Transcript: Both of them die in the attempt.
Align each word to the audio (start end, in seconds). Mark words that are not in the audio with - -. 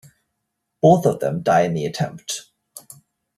Both 0.81 1.05
of 1.05 1.19
them 1.19 1.43
die 1.43 1.61
in 1.65 1.75
the 1.75 1.85
attempt. 1.85 2.49